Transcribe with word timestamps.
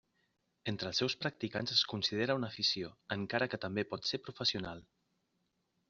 Entre 0.71 0.89
els 0.91 1.01
seus 1.03 1.15
practicants 1.25 1.75
es 1.75 1.83
considera 1.93 2.37
una 2.41 2.49
afició, 2.55 2.91
encara 3.19 3.49
que 3.53 3.61
també 3.67 3.87
pot 3.93 4.11
ser 4.15 4.25
professional. 4.29 4.87